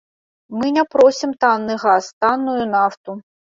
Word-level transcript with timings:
Мы 0.57 0.71
не 0.77 0.85
просім 0.93 1.35
танны 1.45 1.77
газ, 1.85 2.11
танную 2.27 2.59
нафту. 2.75 3.11